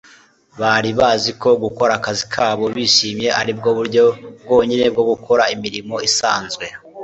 [0.59, 4.03] Bari bazi ko gukora akazi kabo bishimye aribwo buryo
[4.43, 6.65] bwonyine bwo gukora imirimo isanzwe